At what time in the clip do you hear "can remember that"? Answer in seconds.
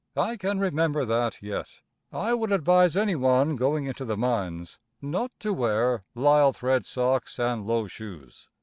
0.35-1.43